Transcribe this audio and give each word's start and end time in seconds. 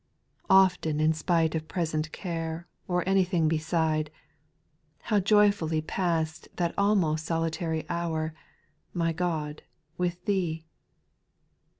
4. 0.47 0.57
Often 0.57 0.99
in 0.99 1.13
spite 1.13 1.53
of 1.53 1.67
present 1.67 2.11
care, 2.11 2.67
Or 2.87 3.07
anything 3.07 3.47
beside, 3.47 4.09
how 5.03 5.19
joyfully 5.19 5.79
Passed 5.79 6.47
that 6.55 6.73
almost 6.75 7.23
solitary 7.23 7.87
hour, 7.87 8.33
My 8.95 9.13
God, 9.13 9.61
with 9.99 10.25
Thee 10.25 10.61
1 10.61 10.61
5. 10.61 10.65